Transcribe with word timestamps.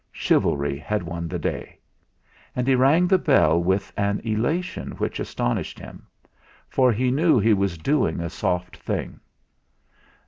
Chivalry 0.11 0.79
had 0.79 1.03
won 1.03 1.27
the 1.27 1.37
day. 1.37 1.77
And 2.55 2.67
he 2.67 2.73
rang 2.73 3.05
the 3.05 3.19
bell 3.19 3.61
with 3.61 3.93
an 3.95 4.19
elation 4.23 4.93
which 4.93 5.19
astonished 5.19 5.77
him, 5.77 6.07
for 6.67 6.91
he 6.91 7.11
knew 7.11 7.37
he 7.37 7.53
was 7.53 7.77
doing 7.77 8.19
a 8.19 8.27
soft 8.31 8.77
thing. 8.77 9.19